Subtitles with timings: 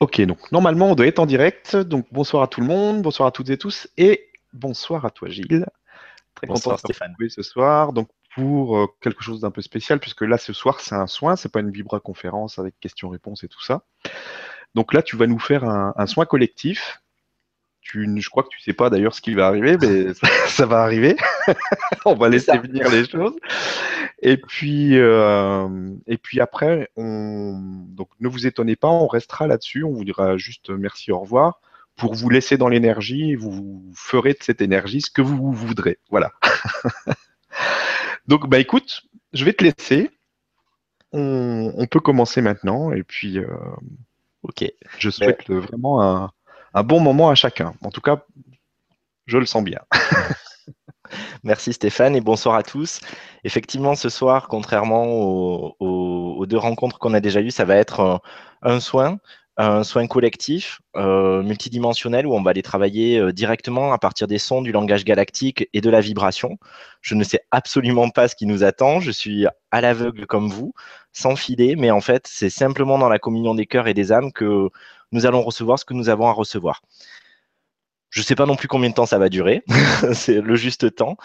[0.00, 1.76] Ok, donc normalement on doit être en direct.
[1.76, 5.28] Donc bonsoir à tout le monde, bonsoir à toutes et tous, et bonsoir à toi
[5.30, 5.66] Gilles.
[6.34, 7.16] Très Bonsoir, content de te Stéphane.
[7.30, 7.92] ce soir.
[7.94, 11.34] Donc pour euh, quelque chose d'un peu spécial, puisque là ce soir c'est un soin,
[11.36, 13.84] c'est pas une vibra-conférence avec questions-réponses et tout ça.
[14.74, 17.00] Donc là tu vas nous faire un, un soin collectif.
[17.88, 20.66] Tu, je crois que tu sais pas d'ailleurs ce qui va arriver, mais ça, ça
[20.66, 21.16] va arriver.
[22.04, 23.36] on va laisser venir les choses.
[24.20, 25.68] Et puis, euh,
[26.06, 27.84] et puis après, on...
[27.88, 29.84] donc ne vous étonnez pas, on restera là-dessus.
[29.84, 31.60] On vous dira juste merci, au revoir,
[31.96, 33.36] pour vous laisser dans l'énergie.
[33.36, 35.98] Vous ferez de cette énergie ce que vous voudrez.
[36.10, 36.32] Voilà.
[38.26, 40.10] donc, bah écoute, je vais te laisser.
[41.12, 42.90] On, on peut commencer maintenant.
[42.90, 43.46] Et puis, euh,
[44.48, 44.64] Ok.
[44.98, 46.30] je souhaite euh, vraiment un,
[46.76, 47.74] un bon moment à chacun.
[47.82, 48.22] En tout cas,
[49.24, 49.80] je le sens bien.
[51.42, 53.00] Merci Stéphane et bonsoir à tous.
[53.44, 58.20] Effectivement, ce soir, contrairement aux, deux rencontres qu'on a déjà eues, ça va être
[58.60, 59.18] un soin,
[59.56, 64.38] un soin collectif, euh, multidimensionnel, où on va aller travailler euh, directement à partir des
[64.38, 66.58] sons, du langage galactique et de la vibration.
[67.00, 69.00] Je ne sais absolument pas ce qui nous attend.
[69.00, 70.74] Je suis à l'aveugle comme vous,
[71.12, 74.32] sans filet, mais en fait, c'est simplement dans la communion des cœurs et des âmes
[74.32, 74.68] que
[75.12, 76.82] nous allons recevoir ce que nous avons à recevoir.
[78.10, 79.62] Je ne sais pas non plus combien de temps ça va durer,
[80.12, 81.16] c'est le juste temps.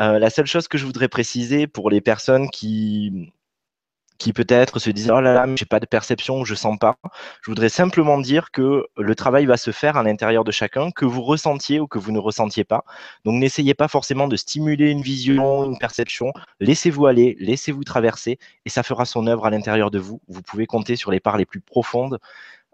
[0.00, 3.32] Euh, la seule chose que je voudrais préciser pour les personnes qui,
[4.18, 6.96] qui peut-être se disent oh là là, mais j'ai pas de perception, je sens pas.
[7.42, 11.04] Je voudrais simplement dire que le travail va se faire à l'intérieur de chacun, que
[11.04, 12.84] vous ressentiez ou que vous ne ressentiez pas.
[13.24, 16.32] Donc n'essayez pas forcément de stimuler une vision, une perception.
[16.60, 20.20] Laissez-vous aller, laissez-vous traverser, et ça fera son œuvre à l'intérieur de vous.
[20.28, 22.18] Vous pouvez compter sur les parts les plus profondes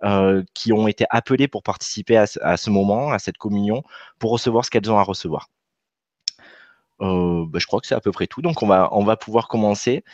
[0.03, 3.83] euh, qui ont été appelées pour participer à ce, à ce moment, à cette communion,
[4.19, 5.49] pour recevoir ce qu'elles ont à recevoir.
[7.01, 8.43] Euh, bah, je crois que c'est à peu près tout.
[8.43, 10.05] Donc on va, on va pouvoir commencer.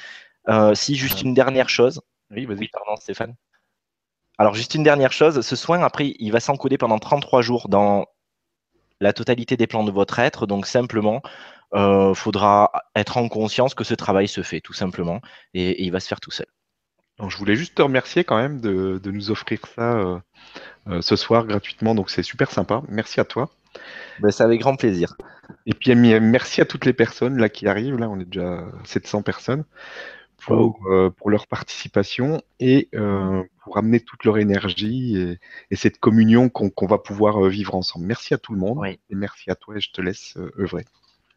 [0.50, 2.00] Euh, si juste une dernière chose.
[2.30, 2.58] Oui, vas-y.
[2.58, 3.34] Oui, pardon, Stéphane.
[4.38, 5.40] Alors, juste une dernière chose.
[5.40, 8.06] Ce soin, après, il va s'encoder pendant 33 jours dans
[9.00, 10.46] la totalité des plans de votre être.
[10.46, 11.22] Donc, simplement,
[11.74, 15.20] il faudra être en conscience que ce travail se fait, tout simplement.
[15.54, 16.46] Et, et il va se faire tout seul.
[17.20, 20.18] Donc, je voulais juste te remercier quand même de, de nous offrir ça euh,
[20.88, 21.94] euh, ce soir gratuitement.
[21.94, 22.82] Donc, c'est super sympa.
[22.88, 23.50] Merci à toi.
[24.20, 25.16] Ben, c'est avec grand plaisir.
[25.66, 27.98] Et puis, merci à toutes les personnes là qui arrivent.
[27.98, 29.64] Là, on est déjà 700 personnes
[30.40, 35.38] pour, euh, pour leur participation et euh, pour amener toute leur énergie et,
[35.70, 38.06] et cette communion qu'on va pouvoir euh, vivre ensemble.
[38.06, 38.98] Merci à tout le monde Oui.
[39.10, 39.76] et merci à toi.
[39.76, 40.84] Et je te laisse euh, œuvrer.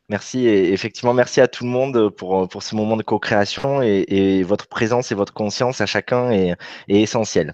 [0.10, 4.04] Merci et effectivement merci à tout le monde pour, pour ce moment de co-création et,
[4.10, 6.52] et votre présence et votre conscience à chacun est,
[6.90, 7.54] est essentielle.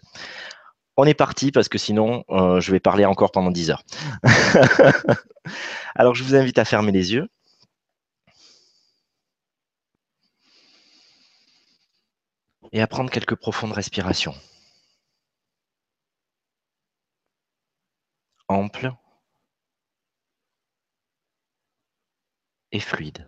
[0.97, 3.83] On est parti parce que sinon je vais parler encore pendant 10 heures.
[5.95, 7.29] Alors je vous invite à fermer les yeux.
[12.71, 14.35] Et à prendre quelques profondes respirations.
[18.47, 18.91] Ample
[22.71, 23.27] et fluide.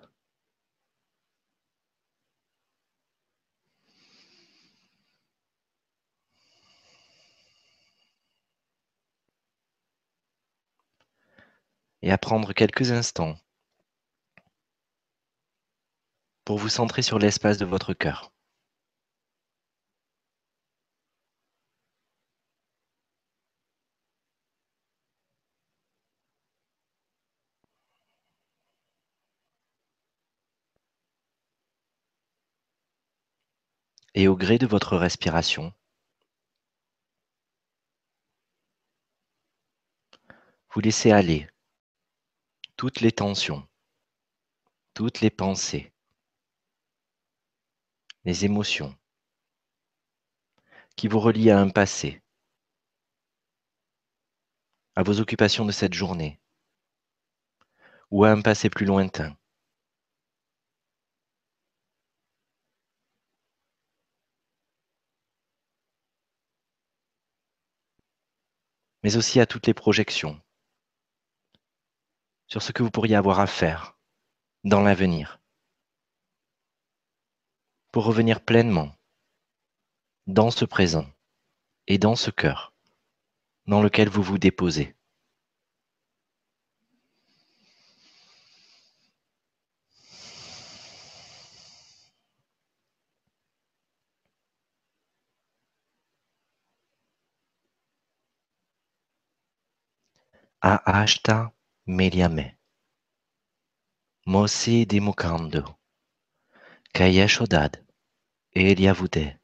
[12.04, 13.36] Et à prendre quelques instants
[16.46, 18.32] pour vous centrer sur l'espace de votre cœur.
[34.14, 35.74] Et au gré de votre respiration,
[40.70, 41.48] vous laissez aller
[42.76, 43.68] toutes les tensions,
[44.94, 45.94] toutes les pensées,
[48.26, 48.96] les émotions
[50.96, 52.22] qui vous relient à un passé,
[54.96, 56.40] à vos occupations de cette journée
[58.10, 59.38] ou à un passé plus lointain.
[69.04, 70.40] Mais aussi à toutes les projections
[72.48, 73.98] sur ce que vous pourriez avoir à faire
[74.64, 75.40] dans l'avenir
[77.92, 78.92] pour revenir pleinement
[80.28, 81.06] dans ce présent
[81.88, 82.74] et dans ce cœur
[83.68, 84.96] dans lequel vous vous déposez.
[100.64, 101.52] Aashta
[101.88, 102.58] Meliame.
[104.28, 105.76] Mosi Dimukando.
[106.94, 107.78] Kayeshodad.
[108.54, 109.40] Eliavude.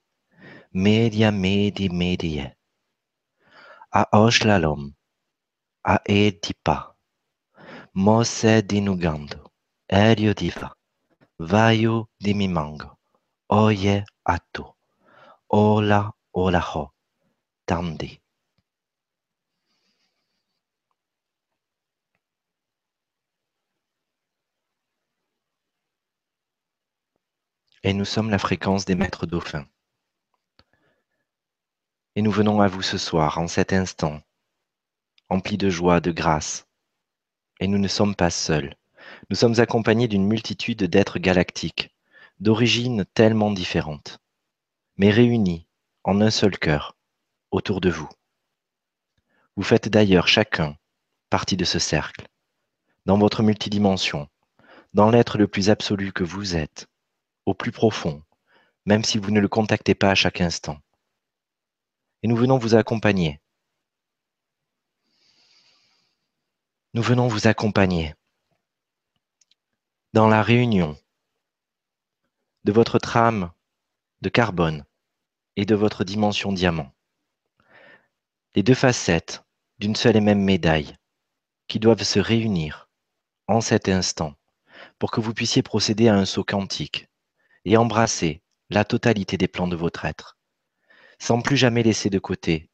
[0.74, 2.58] Media Medi Medie.
[3.92, 4.94] aoslalom,
[5.84, 6.96] aedipa,
[7.96, 9.40] mose dinugando,
[9.88, 10.70] erio diva,
[11.40, 12.90] vaio dimimango,
[13.50, 14.76] oye ato,
[15.50, 16.92] ola olaho,
[17.66, 18.22] tandi.
[27.84, 29.68] Et nous sommes la fréquence des maîtres dauphins.
[32.16, 34.22] Et nous venons à vous ce soir, en cet instant,
[35.30, 36.68] empli de joie, de grâce.
[37.60, 38.76] Et nous ne sommes pas seuls.
[39.30, 41.94] Nous sommes accompagnés d'une multitude d'êtres galactiques,
[42.40, 44.20] d'origines tellement différentes,
[44.98, 45.68] mais réunis
[46.04, 46.96] en un seul cœur,
[47.52, 48.10] autour de vous.
[49.56, 50.78] Vous faites d'ailleurs chacun
[51.30, 52.28] partie de ce cercle,
[53.06, 54.28] dans votre multidimension,
[54.94, 56.88] dans l'être le plus absolu que vous êtes,
[57.48, 58.22] au plus profond,
[58.86, 60.82] même si vous ne le contactez pas à chaque instant.
[62.22, 63.40] Et nous venons vous accompagner.
[66.94, 68.16] Nous venons vous accompagner
[70.12, 71.00] dans la réunion
[72.66, 73.54] de votre trame
[74.20, 74.84] de carbone
[75.56, 76.92] et de votre dimension diamant.
[78.56, 79.46] Les deux facettes
[79.80, 80.98] d'une seule et même médaille
[81.70, 82.90] qui doivent se réunir
[83.48, 84.34] en cet instant
[85.00, 87.08] pour que vous puissiez procéder à un saut quantique
[87.68, 90.38] et embrasser la totalité des plans de votre être,
[91.20, 92.70] sans plus jamais laisser de côté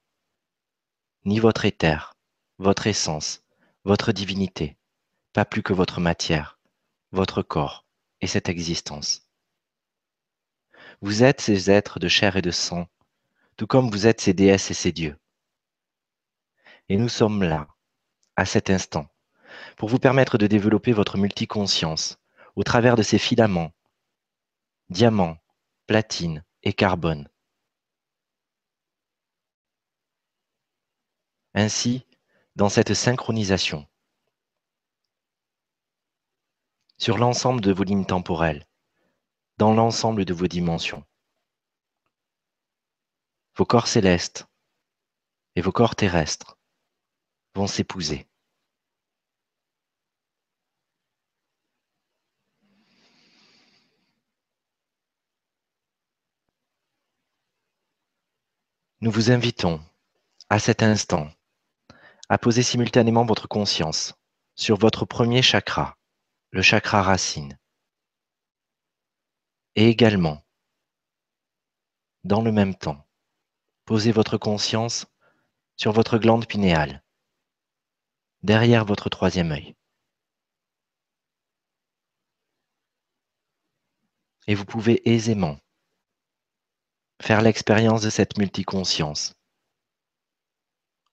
[1.25, 2.13] ni votre éther,
[2.60, 3.42] votre essence,
[3.86, 4.78] votre divinité,
[5.34, 6.60] pas plus que votre matière,
[7.12, 7.88] votre corps
[8.22, 9.25] et cette existence.
[11.01, 12.88] Vous êtes ces êtres de chair et de sang,
[13.57, 15.18] tout comme vous êtes ces déesses et ces dieux.
[16.88, 17.68] Et nous sommes là,
[18.36, 19.07] à cet instant,
[19.75, 22.19] pour vous permettre de développer votre multiconscience
[22.56, 23.72] au travers de ces filaments
[24.89, 25.38] diamant,
[25.88, 27.30] platine et carbone.
[31.53, 32.06] Ainsi,
[32.56, 33.88] dans cette synchronisation,
[36.97, 38.68] sur l'ensemble de vos lignes temporelles,
[39.57, 41.06] dans l'ensemble de vos dimensions,
[43.56, 44.47] vos corps célestes
[45.56, 46.57] et vos corps terrestres
[47.56, 48.27] vont s'épouser.
[59.03, 59.83] Nous vous invitons,
[60.47, 61.29] à cet instant,
[62.29, 64.13] à poser simultanément votre conscience
[64.55, 65.97] sur votre premier chakra,
[66.51, 67.59] le chakra racine,
[69.75, 70.41] et également,
[72.23, 73.05] dans le même temps,
[73.83, 75.05] posez votre conscience
[75.75, 77.03] sur votre glande pinéale,
[78.41, 79.75] derrière votre troisième œil.
[84.47, 85.59] Et vous pouvez aisément
[87.24, 89.34] faire l'expérience de cette multiconscience,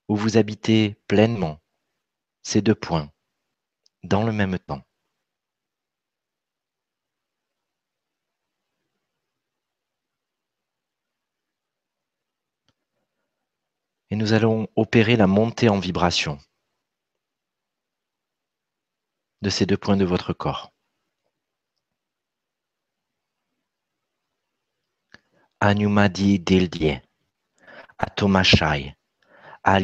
[0.09, 1.61] où vous habitez pleinement
[2.43, 3.09] ces deux points
[4.03, 4.83] dans le même temps.
[14.09, 16.37] Et nous allons opérer la montée en vibration
[19.41, 20.73] de ces deux points de votre corps.
[25.63, 26.99] Agnumadi Dildie,
[27.99, 28.95] à Tomashai,
[29.63, 29.79] à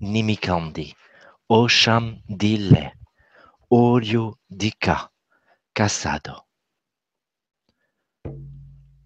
[0.00, 0.94] Nimikandi,
[1.48, 2.92] Osham Dille,
[3.68, 5.10] Orio Dika,
[5.74, 6.46] Casado.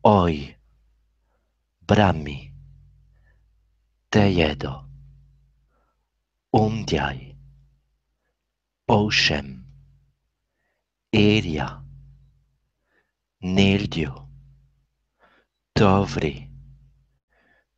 [0.04, 0.54] Hoy,
[1.80, 2.52] Brahmi,
[4.10, 4.84] Teyedo,
[6.52, 7.34] Umdiai,
[8.88, 9.64] Oshem,
[11.14, 11.82] Eria,
[13.40, 14.29] Neldio.
[15.74, 16.48] Dovri,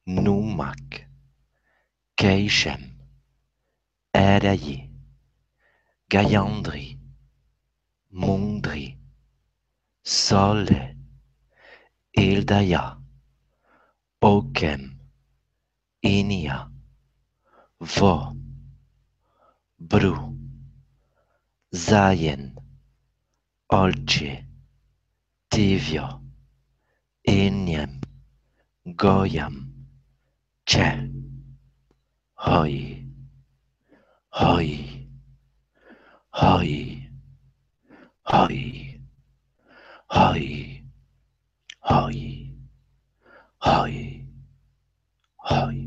[0.08, 1.04] Numak,
[2.16, 2.94] Keishem,
[4.14, 4.90] Erayi,
[6.10, 6.98] Gayandri,
[8.14, 8.96] Mundri,
[10.02, 10.96] Sole,
[12.16, 12.96] Ildaya,
[14.20, 14.98] Okem,
[16.04, 16.68] Inia,
[17.80, 18.36] Vo,
[19.78, 20.38] Bru,
[21.72, 22.54] Zayen,
[23.70, 24.44] Olce,
[25.50, 26.21] Tivio,
[27.32, 27.98] Énjem,
[28.84, 29.54] Gajam,
[30.64, 31.08] Cseh,
[32.34, 33.06] hoi,
[34.28, 35.08] hoi,
[36.30, 37.08] hoi,
[38.22, 39.00] hoi,
[40.06, 40.84] hoi,
[41.78, 42.52] hoi,
[43.58, 44.26] hoi,
[45.36, 45.81] hoi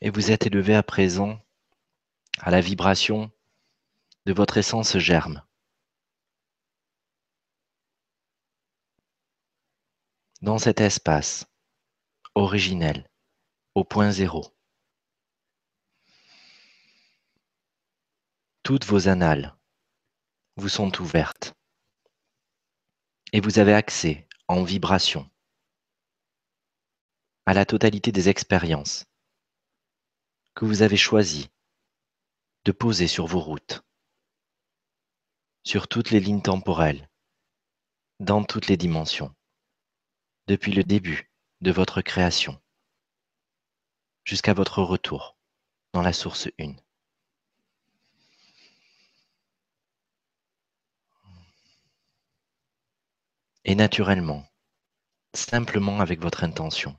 [0.00, 1.38] Et vous êtes élevé à présent
[2.38, 3.30] à la vibration
[4.24, 5.42] de votre essence germe.
[10.40, 11.46] Dans cet espace
[12.34, 13.10] originel,
[13.74, 14.56] au point zéro.
[18.62, 19.56] Toutes vos annales
[20.56, 21.54] vous sont ouvertes
[23.32, 25.30] et vous avez accès en vibration
[27.46, 29.09] à la totalité des expériences
[30.54, 31.50] que vous avez choisi
[32.64, 33.82] de poser sur vos routes,
[35.64, 37.08] sur toutes les lignes temporelles,
[38.18, 39.34] dans toutes les dimensions,
[40.46, 41.30] depuis le début
[41.60, 42.60] de votre création
[44.24, 45.36] jusqu'à votre retour
[45.92, 46.80] dans la source une.
[53.64, 54.44] Et naturellement,
[55.34, 56.98] simplement avec votre intention,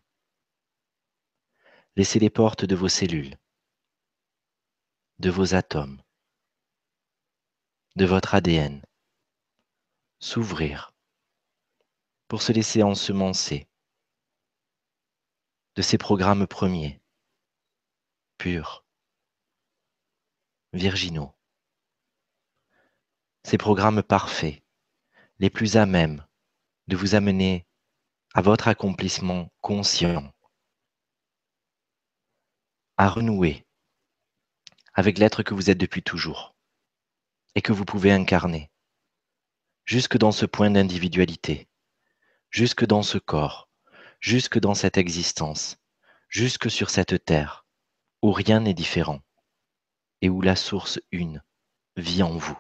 [2.01, 3.38] laissez les portes de vos cellules,
[5.20, 6.01] de vos atomes,
[7.96, 8.84] de votre ADN
[10.17, 10.96] s'ouvrir
[12.27, 13.67] pour se laisser ensemencer
[15.75, 17.00] de ces programmes premiers,
[18.39, 18.84] purs,
[20.74, 21.36] virginaux,
[23.43, 24.63] ces programmes parfaits,
[25.38, 26.25] les plus à même
[26.88, 27.67] de vous amener
[28.34, 30.34] à votre accomplissement conscient,
[33.01, 33.65] à renouer
[34.93, 36.55] avec l'être que vous êtes depuis toujours
[37.55, 38.70] et que vous pouvez incarner,
[39.86, 41.67] jusque dans ce point d'individualité,
[42.51, 43.72] jusque dans ce corps,
[44.20, 45.79] jusque dans cette existence,
[46.29, 47.65] jusque sur cette terre,
[48.22, 49.24] où rien n'est différent
[50.22, 51.41] et où la source une
[51.96, 52.60] vit en vous.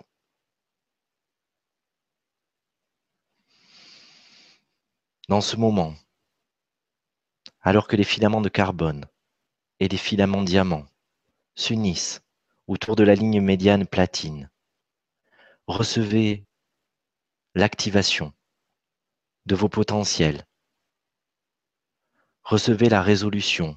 [5.29, 5.93] Dans ce moment,
[7.61, 9.05] alors que les filaments de carbone
[9.81, 10.85] et les filaments diamants
[11.55, 12.21] s'unissent
[12.67, 14.51] autour de la ligne médiane platine,
[15.65, 16.45] recevez
[17.55, 18.31] l'activation
[19.47, 20.45] de vos potentiels.
[22.43, 23.75] Recevez la résolution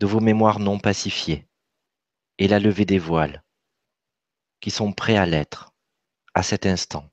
[0.00, 1.46] de vos mémoires non pacifiées
[2.38, 3.44] et la levée des voiles
[4.60, 5.74] qui sont prêts à l'être
[6.32, 7.10] à cet instant,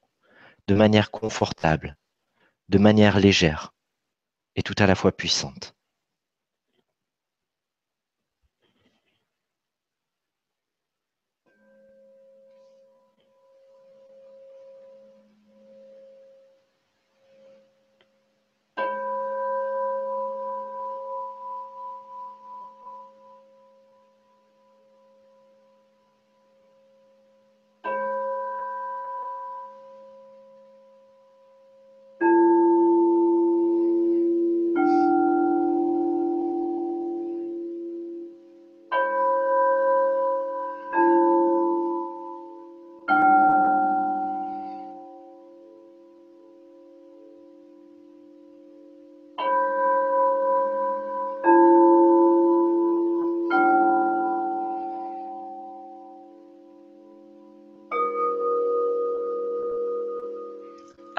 [0.67, 1.97] de manière confortable,
[2.69, 3.73] de manière légère
[4.55, 5.75] et tout à la fois puissante.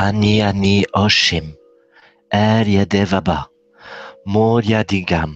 [0.04, 1.47] Ani ani oshim,
[2.32, 3.38] eria devaba,
[4.35, 5.32] moria digam,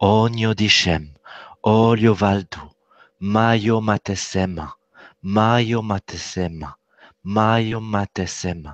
[0.00, 1.04] onio dishem,
[1.62, 2.62] olio valdu,
[3.34, 4.66] mayo matesema,
[5.22, 6.74] mayo matesema,
[7.36, 8.72] mayo matesema,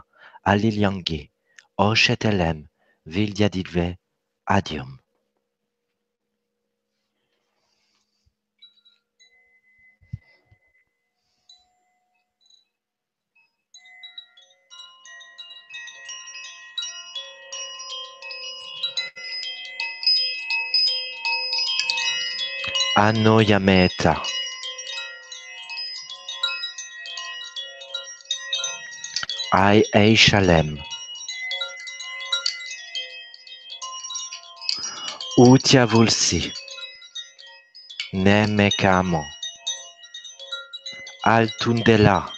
[0.50, 1.20] aliliangi,
[1.86, 2.58] oshetelem,
[3.06, 3.86] vildia dilve,
[4.56, 4.90] adium.
[22.98, 24.20] Anoyameta.
[29.52, 30.82] I A Shalem.
[35.38, 36.52] Utiavulsi.
[38.12, 39.22] Nemekamo.
[41.24, 42.32] Altundela.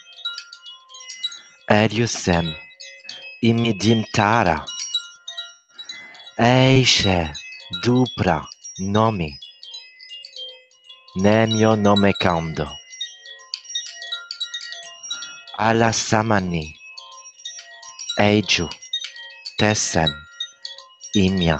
[1.70, 2.54] Eliusem.
[3.42, 4.66] Imidim Tara.
[6.38, 7.32] Eixe.
[7.82, 8.46] Dupra.
[8.78, 9.40] Nomi.
[11.16, 12.70] Nemio nome kando.
[15.58, 16.78] Ala samani.
[18.16, 18.68] Eiju.
[19.58, 20.14] Tesem.
[21.14, 21.58] Imia.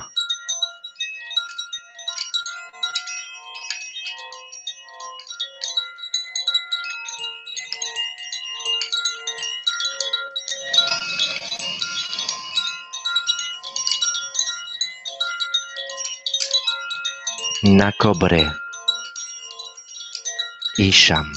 [17.63, 18.70] Nakobre.
[20.81, 21.29] Isham,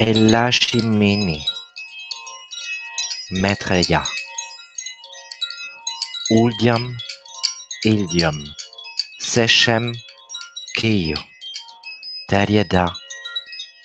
[0.00, 1.42] Elashimini,
[3.42, 4.04] Maitreya,
[6.30, 6.94] Uldiam,
[7.84, 8.38] Ilium,
[9.20, 9.96] Sechem,
[10.78, 11.18] Kiyo,
[12.30, 12.94] Taryada,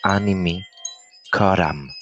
[0.05, 0.61] Animi,
[1.33, 1.98] Koram.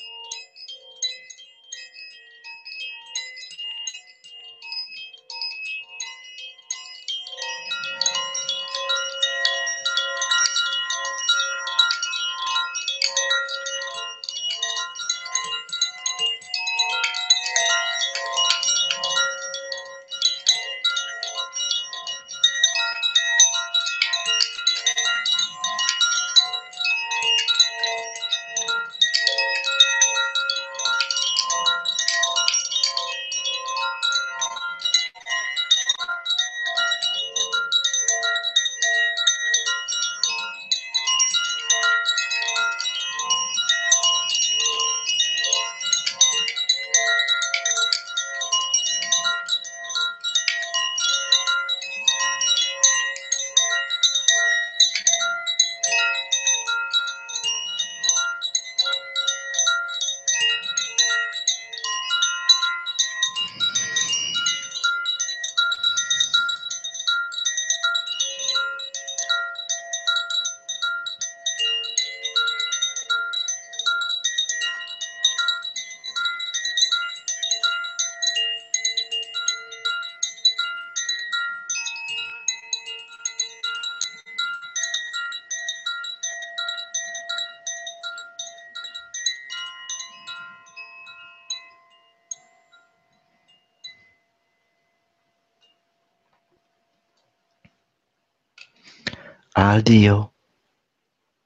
[99.77, 100.33] Aldio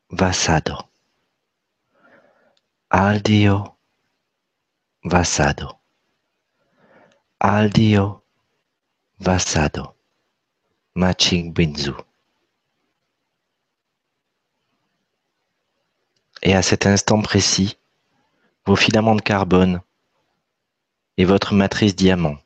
[0.10, 0.90] Vasado.
[2.90, 3.76] Aldio
[5.04, 5.82] Vasado.
[7.42, 8.24] Aldio
[9.20, 9.96] Vasado.
[10.96, 11.94] Matching Binzu.
[16.42, 17.78] Et à cet instant précis,
[18.66, 19.82] vos filaments de carbone
[21.18, 22.38] et votre matrice diamant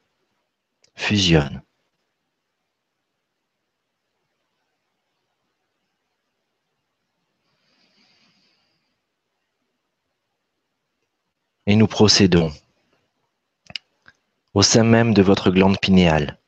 [0.96, 1.62] fusionnent.
[11.76, 12.54] Et nous procédons
[14.54, 16.40] au sein même de votre glande pinéale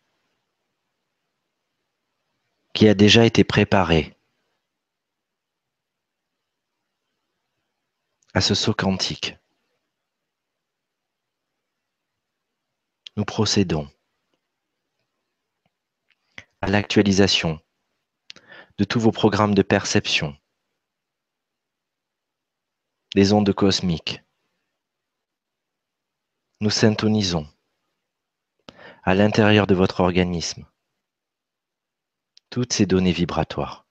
[2.74, 4.16] qui a déjà été préparée
[8.34, 9.36] à ce saut quantique.
[13.18, 13.92] Nous procédons
[16.62, 17.60] à l'actualisation
[18.78, 20.38] de tous vos programmes de perception,
[23.13, 24.22] des ondes cosmiques.
[26.60, 27.48] Nous syntonisons
[29.04, 30.65] à l'intérieur de votre organisme
[32.50, 33.86] toutes ces données vibratoires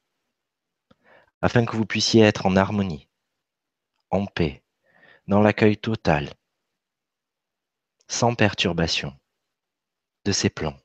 [1.42, 3.08] afin que vous puissiez être en harmonie,
[4.10, 4.64] en paix,
[5.28, 6.34] dans l'accueil total,
[8.08, 9.16] sans perturbation
[10.24, 10.76] de ces plans.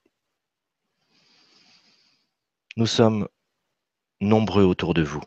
[2.78, 3.28] Nous sommes
[4.20, 5.24] nombreux autour de vous.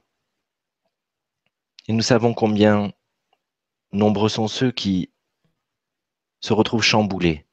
[1.89, 2.93] Et nous savons combien
[3.91, 5.11] nombreux sont ceux qui
[6.45, 7.47] se retrouvent chamboulés,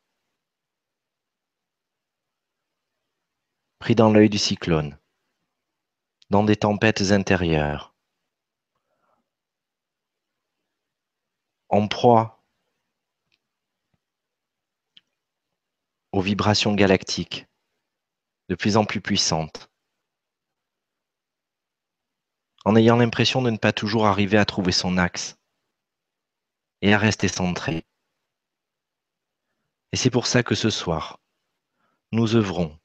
[3.80, 5.00] pris dans l'œil du cyclone,
[6.30, 7.96] dans des tempêtes intérieures,
[11.70, 12.44] en proie
[16.12, 17.48] aux vibrations galactiques
[18.50, 19.72] de plus en plus puissantes,
[22.66, 25.38] en ayant l'impression de ne pas toujours arriver à trouver son axe
[26.82, 27.86] et à rester centré.
[29.92, 31.20] Et c'est pour ça que ce soir,
[32.12, 32.80] nous œuvrons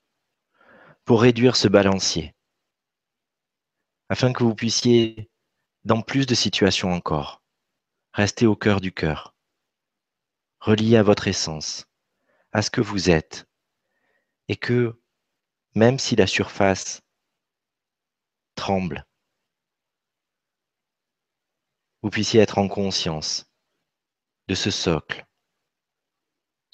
[1.05, 2.35] pour réduire ce balancier,
[4.09, 5.31] afin que vous puissiez,
[5.85, 7.43] dans plus de situations encore,
[8.13, 9.37] rester au cœur du cœur,
[10.59, 11.87] relié à votre essence,
[12.51, 13.47] à ce que vous êtes,
[14.49, 15.01] et que,
[15.77, 17.03] même si la surface
[18.57, 19.07] tremble,
[22.03, 23.47] vous puissiez être en conscience
[24.49, 25.27] de ce socle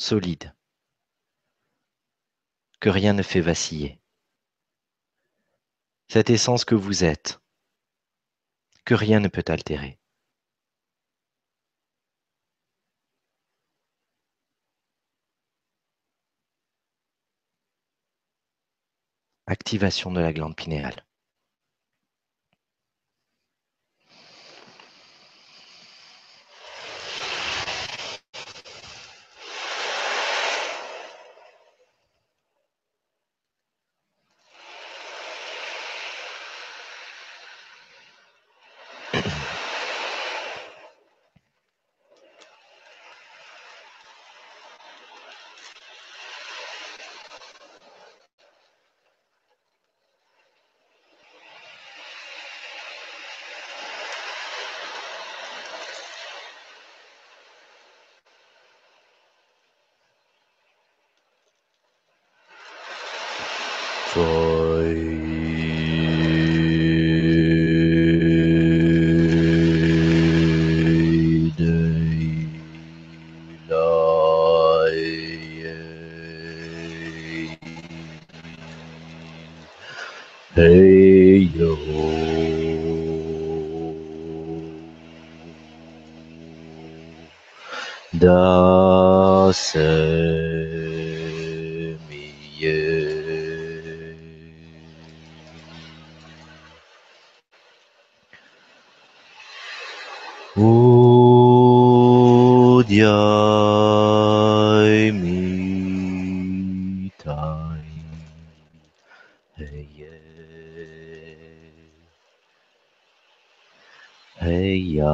[0.02, 0.52] solide
[2.80, 4.00] que rien ne fait vaciller
[6.08, 7.40] cette essence que vous êtes,
[8.84, 9.98] que rien ne peut altérer.
[19.46, 21.04] activation de la glande pinéale.
[114.76, 115.12] yad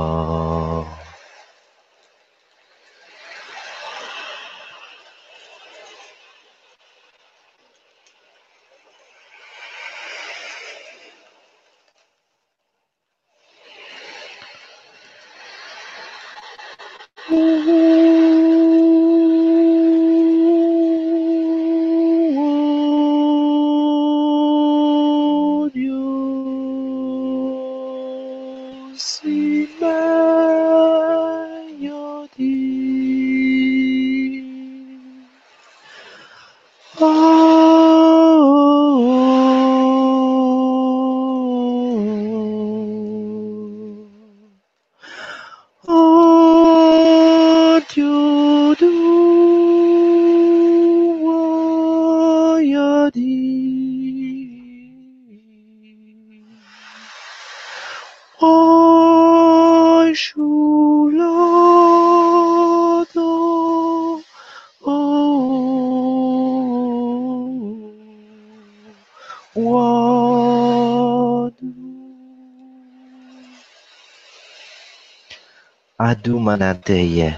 [76.09, 77.29] Adu manadeye,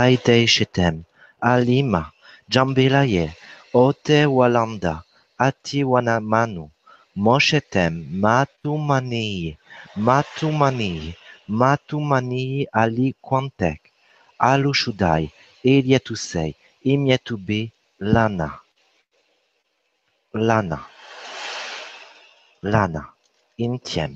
[0.00, 0.96] aite shetem,
[1.52, 2.02] alima,
[2.52, 3.24] jambelaye,
[3.84, 4.94] ote walanda,
[5.46, 6.64] ati wanamanu,
[7.24, 9.26] moshetem, matumani,
[10.06, 10.92] matumani,
[11.60, 12.44] matumani
[12.82, 13.80] ali kwantek,
[14.50, 15.24] alushudai,
[15.72, 16.52] elietusei,
[16.92, 17.60] imyetube,
[18.14, 18.48] lana,
[20.48, 20.78] lana,
[22.72, 23.02] lana,
[23.64, 24.12] intiem.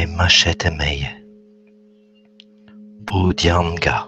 [0.00, 1.12] e machete meje.
[3.06, 3.98] Budjam ga,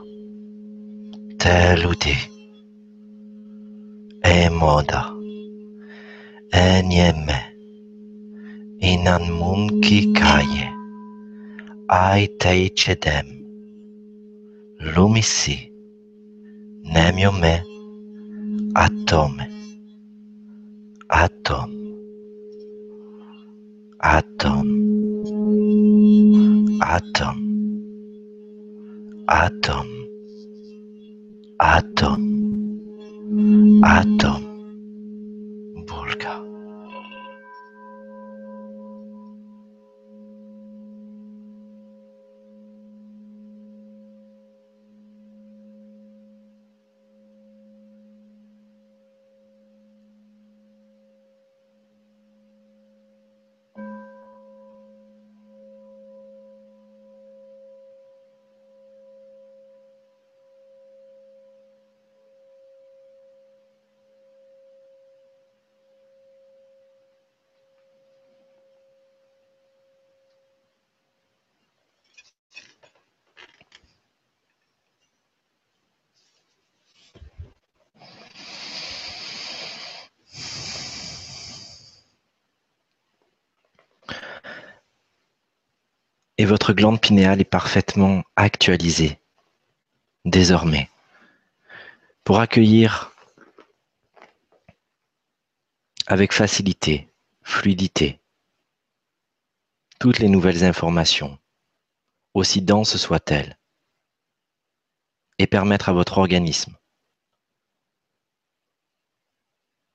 [1.38, 2.16] te ljudi,
[4.24, 5.02] e moda,
[6.52, 7.38] e njeme,
[8.92, 10.68] inan mumki kaje,
[11.88, 13.28] aj te i qedem,
[14.96, 15.58] lumisi,
[16.94, 17.54] nemjo me,
[18.86, 19.46] atome,
[21.08, 21.68] atom,
[24.16, 24.81] atom.
[26.82, 27.38] Atom.
[29.28, 29.86] Atom.
[31.60, 32.20] Atom.
[33.84, 34.51] Atom.
[86.42, 89.20] Et votre glande pinéale est parfaitement actualisée
[90.24, 90.90] désormais.
[92.24, 93.12] Pour accueillir
[96.08, 97.08] avec facilité,
[97.44, 98.20] fluidité,
[100.00, 101.38] toutes les nouvelles informations,
[102.34, 103.56] aussi denses soient-elles,
[105.38, 106.76] et permettre à votre organisme,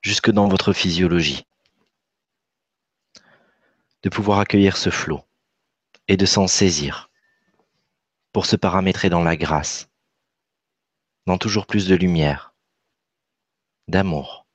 [0.01, 1.45] jusque dans votre physiologie,
[4.03, 5.26] de pouvoir accueillir ce flot
[6.07, 7.09] et de s'en saisir
[8.31, 9.89] pour se paramétrer dans la grâce,
[11.25, 12.55] dans toujours plus de lumière,
[13.87, 14.47] d'amour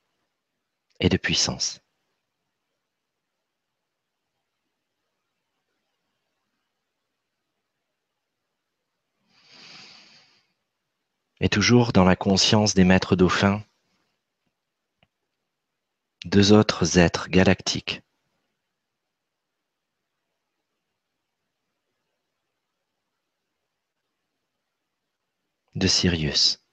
[0.99, 1.81] et de puissance.
[11.39, 13.61] Et toujours dans la conscience des maîtres dauphins,
[16.23, 18.01] deux autres êtres galactiques
[25.75, 26.63] de Sirius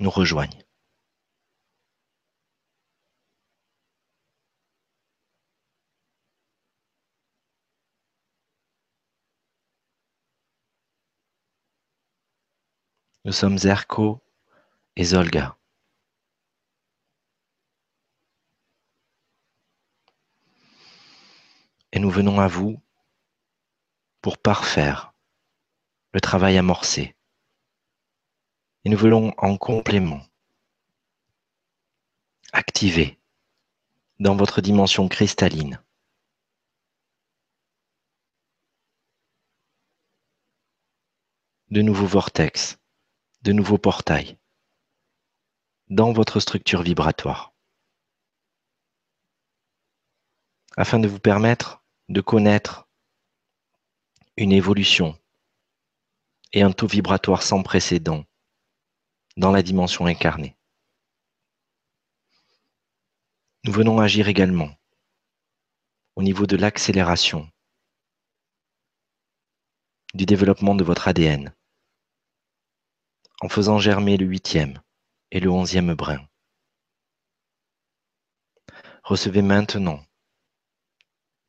[0.00, 0.62] nous rejoignent.
[13.24, 14.22] Nous sommes Erko
[14.94, 15.56] et Zolga.
[21.90, 22.80] Et nous venons à vous
[24.20, 25.15] pour parfaire
[26.16, 27.14] le travail amorcé.
[28.86, 30.22] Et nous voulons en complément
[32.54, 33.20] activer
[34.18, 35.78] dans votre dimension cristalline
[41.68, 42.78] de nouveaux vortex,
[43.42, 44.38] de nouveaux portails
[45.88, 47.52] dans votre structure vibratoire
[50.78, 52.88] afin de vous permettre de connaître
[54.38, 55.18] une évolution
[56.56, 58.24] et un taux vibratoire sans précédent
[59.36, 60.56] dans la dimension incarnée.
[63.64, 64.74] Nous venons agir également
[66.14, 67.46] au niveau de l'accélération
[70.14, 71.54] du développement de votre ADN
[73.42, 74.80] en faisant germer le huitième
[75.32, 76.26] et le onzième brin.
[79.02, 80.02] Recevez maintenant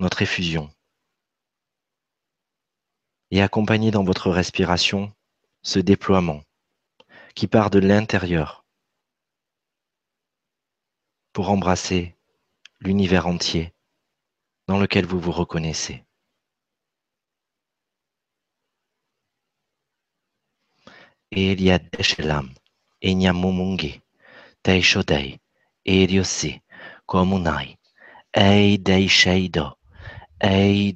[0.01, 0.69] notre effusion
[3.31, 5.13] et accompagnez dans votre respiration
[5.61, 6.41] ce déploiement
[7.35, 8.65] qui part de l'intérieur
[11.33, 12.15] pour embrasser
[12.79, 13.73] l'univers entier
[14.67, 16.03] dans lequel vous vous reconnaissez.
[27.05, 27.77] Komunai,
[28.33, 28.77] ei
[30.41, 30.93] ei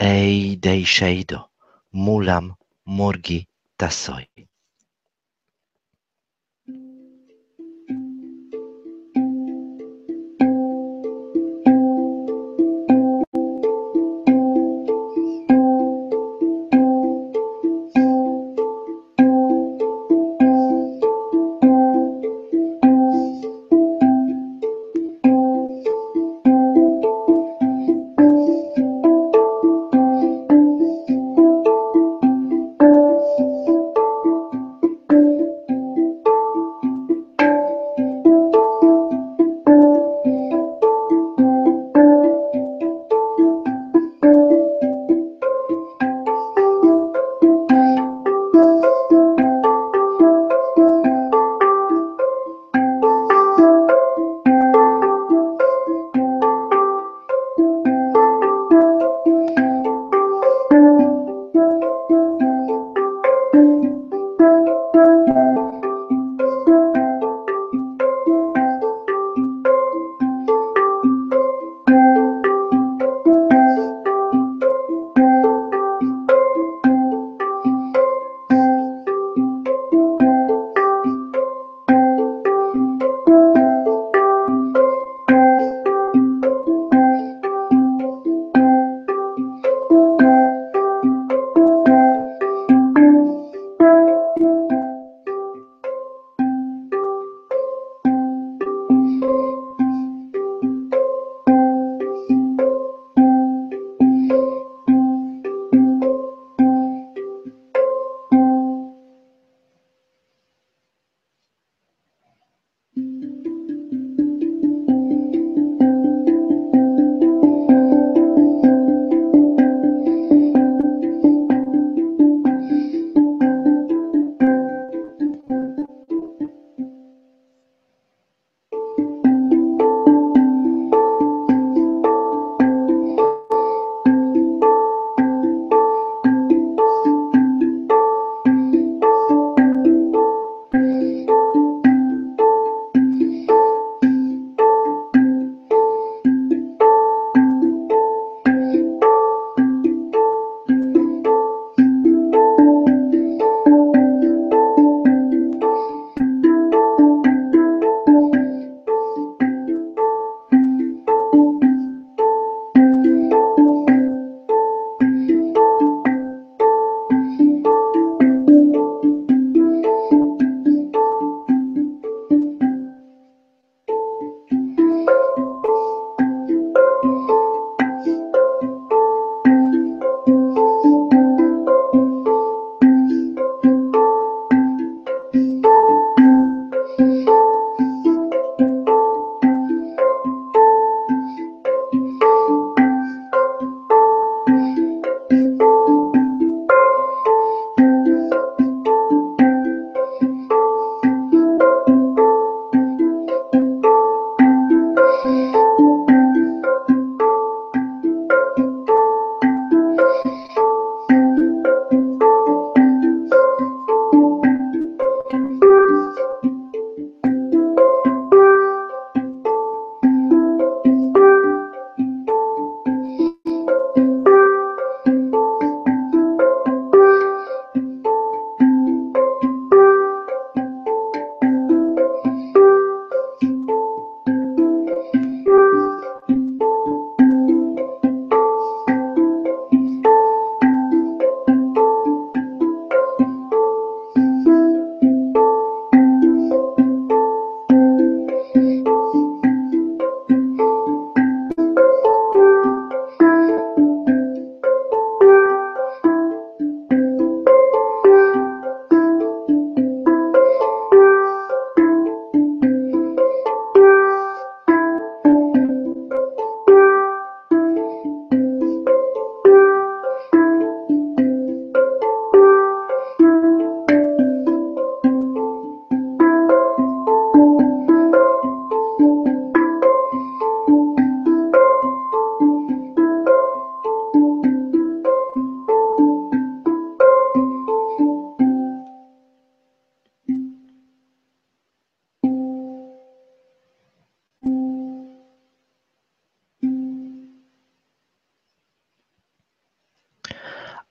[0.00, 1.50] ei dei Sheido,
[1.92, 4.49] Mulam, morgi Tassoi.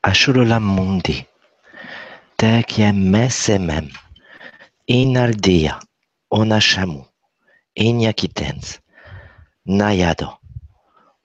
[0.10, 1.18] Ashololam mundi,
[2.40, 3.88] tekiem mesemem,
[4.88, 5.76] inaldea,
[6.40, 7.04] onashamu,
[7.88, 8.68] inyakitens,
[9.78, 10.30] nayado,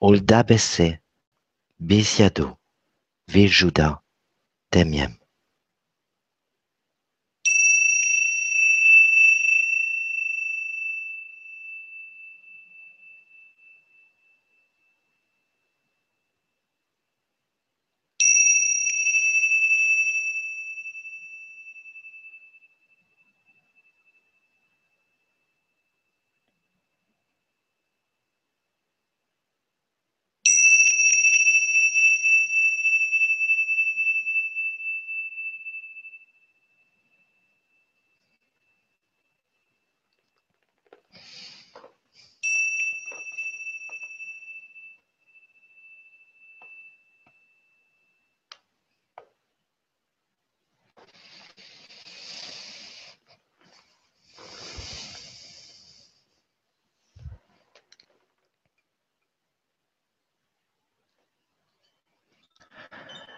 [0.07, 0.89] oldabese,
[1.79, 2.47] besiado,
[3.33, 3.89] vejuda,
[4.69, 5.13] temiem.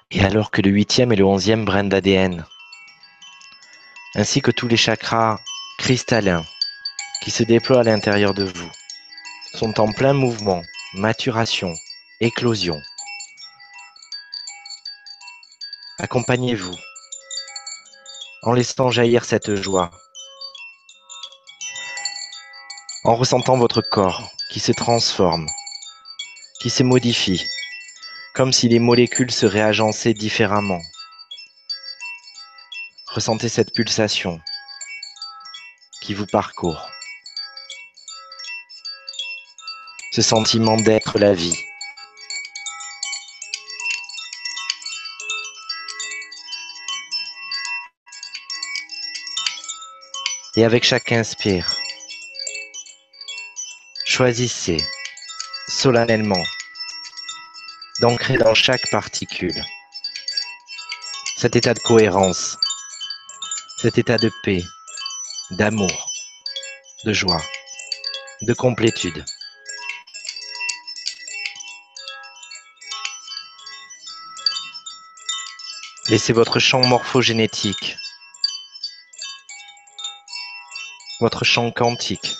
[0.09, 2.45] et que le huitième et le onzième brin d'ADN,
[4.15, 5.39] ainsi que tous les chakras
[5.79, 6.45] cristallins
[7.23, 8.71] qui se déploient à l'intérieur de vous,
[9.55, 10.61] sont en plein mouvement,
[10.93, 11.73] maturation,
[12.19, 12.79] éclosion.
[15.99, 16.75] Accompagnez-vous
[18.43, 19.89] en laissant jaillir cette joie,
[23.03, 25.47] en ressentant votre corps qui se transforme,
[26.61, 27.43] qui se modifie,
[28.38, 30.83] comme si les molécules se réagençaient différemment.
[33.07, 34.39] Ressentez cette pulsation
[36.03, 36.88] qui vous parcourt.
[40.11, 41.57] Ce sentiment d'être la vie.
[50.55, 51.75] Et avec chaque inspire,
[54.05, 54.77] choisissez
[55.67, 56.43] solennellement
[57.99, 59.63] d'ancrer dans chaque particule
[61.35, 62.57] cet état de cohérence,
[63.77, 64.63] cet état de paix,
[65.51, 66.11] d'amour,
[67.05, 67.41] de joie,
[68.41, 69.23] de complétude.
[76.09, 77.97] Laissez votre champ morphogénétique,
[81.19, 82.35] votre champ quantique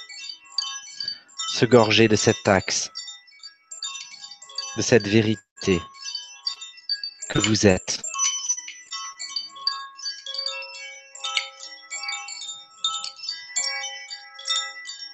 [1.50, 2.92] se gorger de cet axe,
[4.78, 5.47] de cette vérité
[7.30, 8.02] que vous êtes.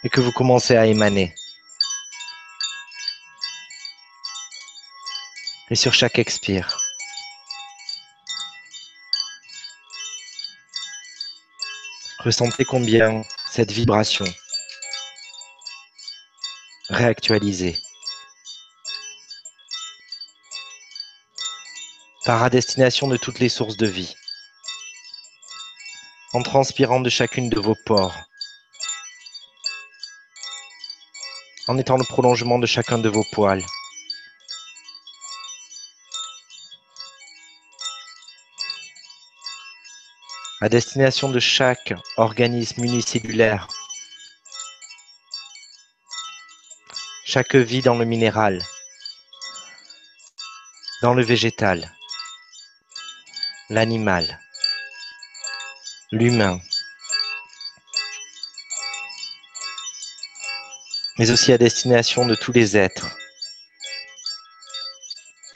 [0.04, 1.34] Et que vous commencez à émaner.
[5.70, 6.78] Et sur chaque expire,
[12.20, 14.26] ressentez combien cette vibration
[16.90, 17.78] réactualisée
[22.26, 24.16] par à destination de toutes les sources de vie,
[26.32, 28.18] en transpirant de chacune de vos pores,
[31.68, 33.66] en étant le prolongement de chacun de vos poils.
[40.62, 43.68] à destination de chaque organisme unicellulaire,
[47.26, 48.62] chaque vie dans le minéral,
[51.02, 51.92] dans le végétal,
[53.70, 54.40] l'animal,
[56.12, 56.60] l'humain,
[61.18, 63.16] mais aussi à destination de tous les êtres,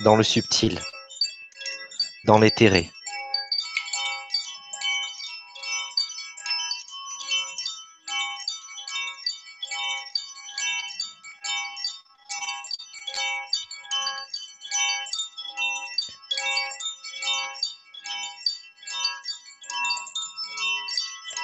[0.01, 0.80] dans le subtil,
[2.26, 2.91] dans l'éthéré.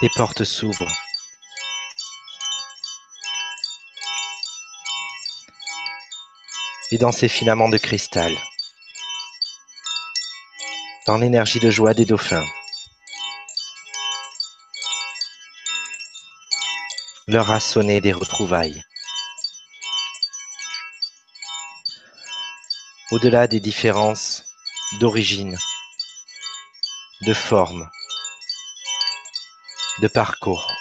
[0.03, 0.91] Les portes s'ouvrent.
[6.91, 8.37] Et dans ces filaments de cristal,
[11.07, 12.45] dans l'énergie de joie des dauphins,
[17.27, 18.83] l'heure a sonné des retrouvailles.
[23.11, 24.43] Au-delà des différences
[24.99, 25.57] d'origine,
[27.21, 27.89] de forme,
[29.99, 30.71] de parcours.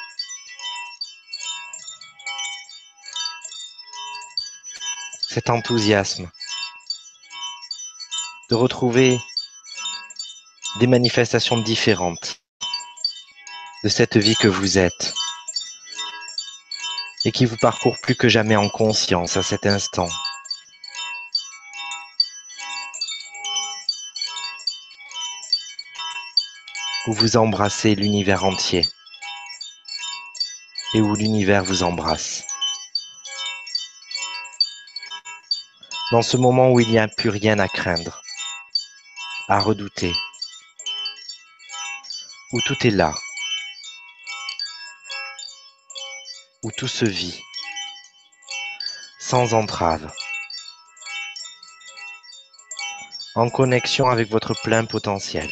[5.29, 6.31] Cet enthousiasme
[8.51, 9.19] de retrouver
[10.81, 12.41] des manifestations différentes
[13.85, 15.15] de cette vie que vous êtes
[17.25, 20.09] et qui vous parcourt plus que jamais en conscience à cet instant.
[27.07, 28.87] Où vous embrassez l'univers entier
[30.95, 32.45] et où l'univers vous embrasse.
[36.11, 38.23] Dans ce moment où il n'y a plus rien à craindre,
[39.49, 40.13] à redouter,
[42.53, 43.15] où tout est là,
[46.63, 47.43] où tout se vit,
[49.19, 50.13] sans entrave,
[53.35, 55.51] en connexion avec votre plein potentiel.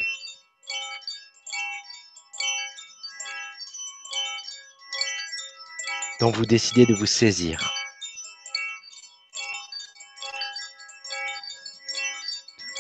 [6.21, 7.73] Dont vous décidez de vous saisir.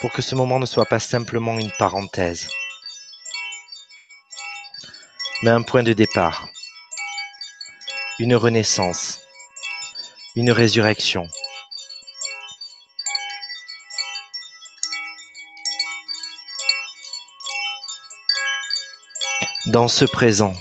[0.00, 2.48] Pour que ce moment ne soit pas simplement une parenthèse,
[5.42, 6.48] mais un point de départ,
[8.18, 9.20] une renaissance,
[10.36, 11.26] une résurrection.
[19.66, 20.54] Dans ce présent,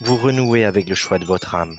[0.00, 1.78] vous renouez avec le choix de votre âme,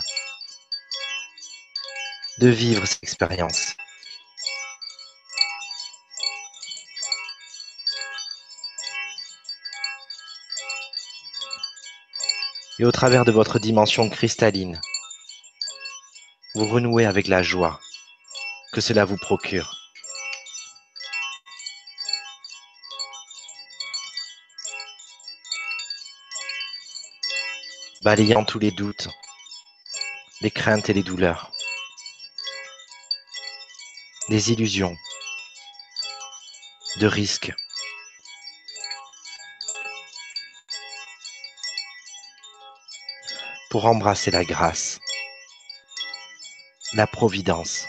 [2.39, 3.75] de vivre cette expérience.
[12.79, 14.81] Et au travers de votre dimension cristalline,
[16.55, 17.79] vous renouez avec la joie
[18.73, 19.76] que cela vous procure.
[28.07, 29.09] Balayant tous les doutes,
[30.39, 31.51] les craintes et les douleurs,
[34.29, 34.95] les illusions,
[37.01, 37.53] de risques.
[43.69, 44.99] Pour embrasser la grâce,
[46.93, 47.87] la providence,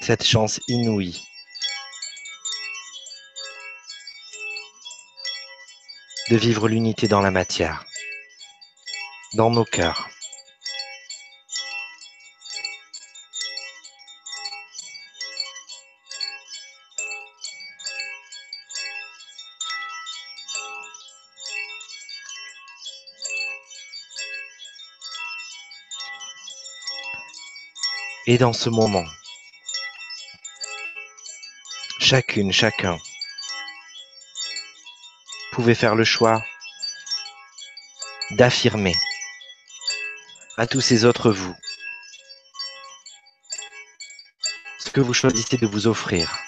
[0.00, 1.22] cette chance inouïe
[6.30, 7.84] de vivre l'unité dans la matière
[9.34, 10.08] dans nos cœurs.
[28.26, 29.04] Et dans ce moment,
[31.98, 32.96] chacune, chacun
[35.50, 36.42] pouvait faire le choix
[38.30, 38.94] d'affirmer
[40.62, 41.56] à tous ces autres vous.
[44.78, 46.38] Ce que vous choisissez de vous offrir,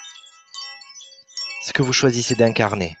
[1.65, 2.95] ce que vous choisissez d'incarner,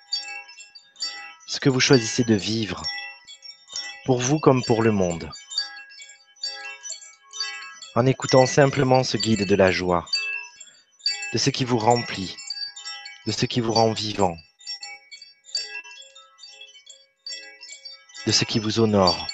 [1.47, 2.83] ce que vous choisissez de vivre,
[4.03, 5.31] pour vous comme pour le monde,
[7.95, 10.05] en écoutant simplement ce guide de la joie,
[11.31, 12.35] de ce qui vous remplit,
[13.25, 14.35] de ce qui vous rend vivant,
[18.27, 19.29] de ce qui vous honore,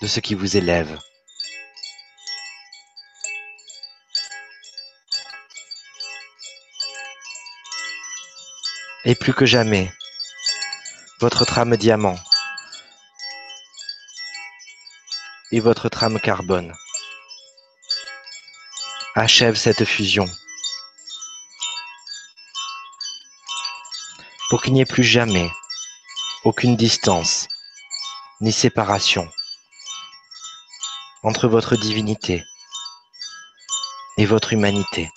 [0.00, 0.98] de ce qui vous élève.
[9.04, 9.92] Et plus que jamais,
[11.20, 12.18] votre trame diamant
[15.50, 16.74] et votre trame carbone
[19.14, 20.26] achève cette fusion
[24.50, 25.50] pour qu'il n'y ait plus jamais
[26.44, 27.48] aucune distance
[28.40, 29.28] ni séparation
[31.22, 32.44] entre votre divinité
[34.16, 35.10] et votre humanité,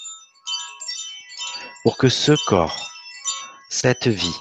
[1.84, 2.92] pour que ce corps,
[3.70, 4.36] cette vie,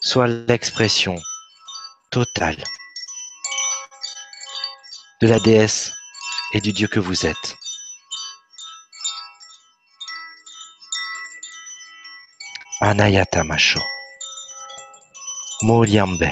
[0.00, 1.16] soit l'expression
[2.10, 2.62] totale
[5.20, 5.92] de la déesse
[6.52, 7.56] et du Dieu que vous êtes.
[12.80, 13.80] Anayata Masho,
[15.62, 16.28] Moliambe,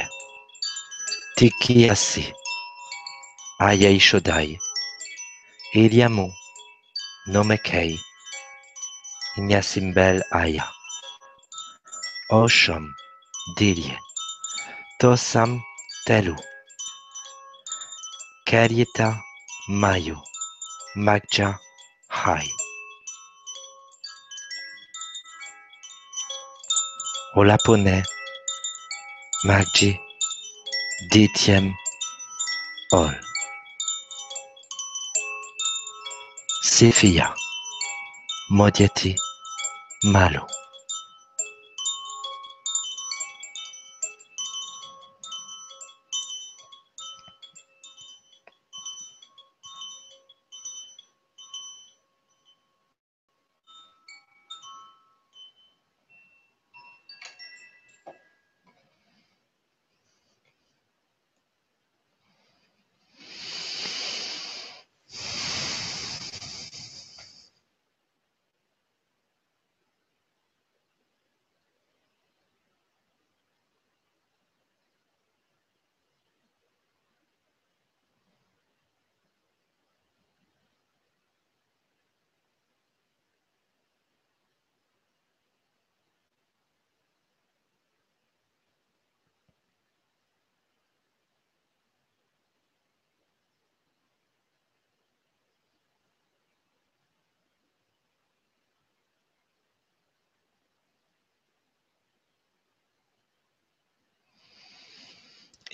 [3.62, 4.58] Ayai Shodai,
[5.72, 6.32] Eliamo,
[7.28, 7.96] Nomekei,
[9.38, 10.66] Inyasimbel Aya,
[12.28, 12.90] Osham,
[13.56, 13.96] Dilye,
[15.00, 15.62] Tosam
[16.08, 16.34] Telu,
[18.48, 19.20] Karieta
[19.68, 20.18] Mayo,
[20.96, 21.56] Magja
[22.08, 22.48] Hai.
[27.36, 28.02] Olapone,
[29.46, 29.96] Magji,
[31.12, 31.72] Ditiem,
[32.92, 33.31] Ol.
[36.82, 37.32] Sifia,
[38.50, 39.14] Moyeti,
[40.02, 40.48] Malo.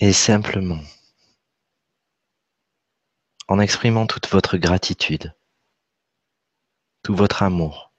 [0.01, 0.79] Et simplement,
[3.49, 5.35] en exprimant toute votre gratitude,
[7.03, 7.93] tout votre amour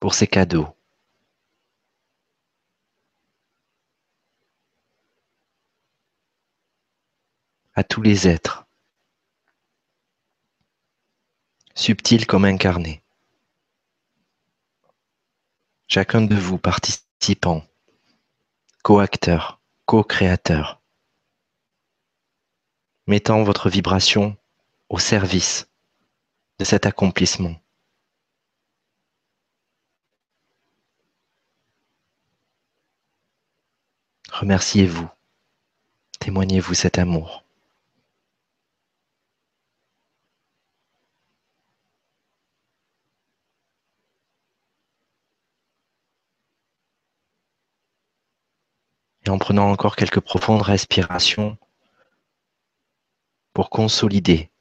[0.00, 0.74] pour ces cadeaux,
[7.74, 8.64] à tous les êtres,
[11.74, 13.02] subtils comme incarnés.
[15.86, 17.62] Chacun de vous participant,
[18.82, 19.55] co-acteur,
[19.86, 20.82] co-créateur,
[23.06, 24.36] mettant votre vibration
[24.88, 25.68] au service
[26.58, 27.54] de cet accomplissement.
[34.32, 35.08] Remerciez-vous,
[36.18, 37.45] témoignez-vous cet amour.
[49.26, 51.58] Et en prenant encore quelques profondes respirations
[53.52, 54.52] pour consolider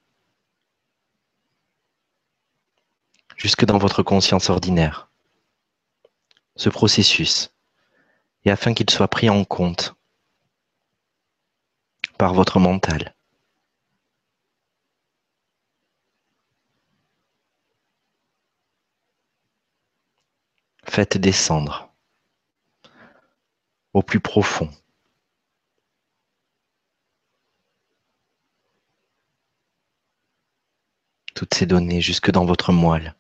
[3.38, 5.12] jusque dans votre conscience ordinaire
[6.56, 7.54] ce processus
[8.44, 9.96] et afin qu'il soit pris en compte
[12.18, 13.14] par votre mental.
[20.86, 21.95] Faites descendre
[23.96, 24.70] au plus profond.
[31.34, 33.16] Toutes ces données jusque dans votre moelle,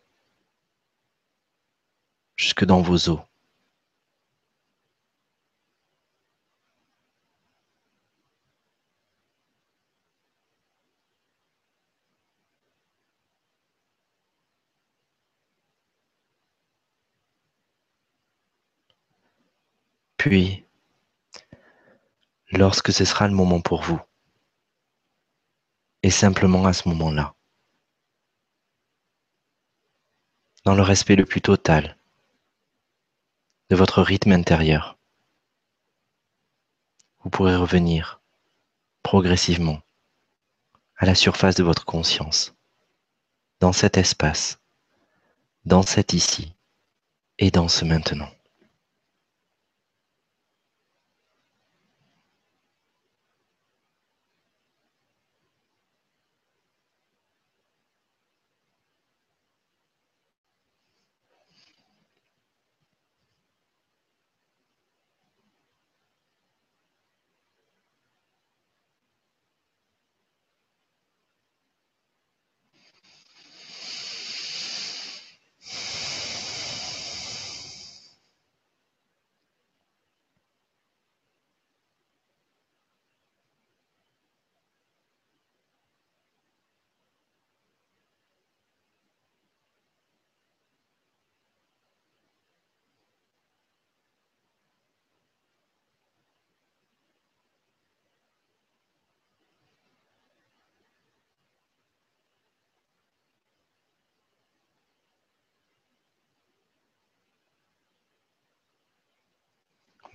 [2.36, 3.20] jusque dans vos os.
[20.18, 20.65] Puis,
[22.58, 24.00] lorsque ce sera le moment pour vous.
[26.04, 27.34] Et simplement à ce moment-là.
[30.64, 31.98] Dans le respect le plus total
[33.70, 34.98] de votre rythme intérieur.
[37.24, 38.22] Vous pourrez revenir
[39.02, 39.80] progressivement
[40.98, 42.56] à la surface de votre conscience,
[43.60, 44.60] dans cet espace,
[45.66, 46.56] dans cet ici
[47.40, 48.35] et dans ce maintenant.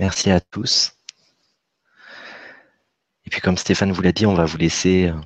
[0.00, 0.96] Merci à tous.
[3.26, 5.20] Et puis comme Stéphane vous l'a dit, on va vous laisser euh,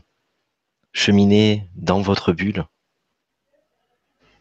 [0.92, 2.64] cheminer dans votre bulle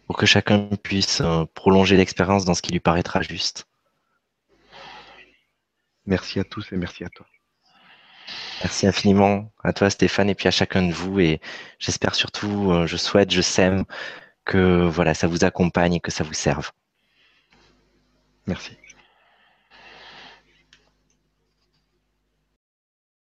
[0.07, 3.67] pour que chacun puisse euh, prolonger l'expérience dans ce qui lui paraîtra juste.
[6.07, 7.27] Merci à tous et merci à toi.
[8.61, 11.41] Merci infiniment à toi Stéphane et puis à chacun de vous et
[11.77, 13.85] j'espère surtout, euh, je souhaite, je sème
[14.45, 16.71] que voilà, ça vous accompagne et que ça vous serve.
[18.47, 18.75] Merci.